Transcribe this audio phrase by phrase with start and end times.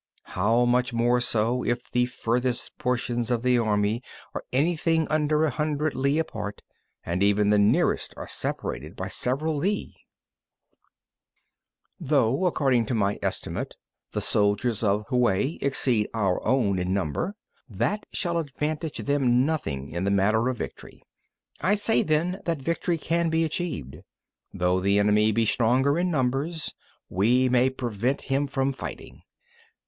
[0.33, 4.01] How much more so if the furthest portions of the army
[4.33, 6.63] are anything under a hundred li apart,
[7.05, 9.93] and even the nearest are separated by several li!
[11.99, 11.99] 21.
[12.09, 13.75] Though according to my estimate
[14.11, 17.35] the soldiers of Yüeh exceed our own in number,
[17.69, 21.03] that shall advantage them nothing in the matter of victory.
[21.61, 23.91] I say then that victory can be achieved.
[23.91, 24.03] 22.
[24.55, 26.73] Though the enemy be stronger in numbers,
[27.07, 29.21] we may prevent him from fighting.